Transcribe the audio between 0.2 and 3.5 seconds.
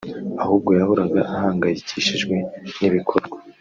Ahubwo yahoraga ahangayikishijwe n’ibikorwa